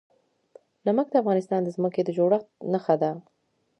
نمک 0.87 1.07
د 1.11 1.15
افغانستان 1.23 1.59
د 1.63 1.69
ځمکې 1.75 2.01
د 2.03 2.09
جوړښت 2.17 2.47
نښه 2.71 2.95
ده. 3.01 3.11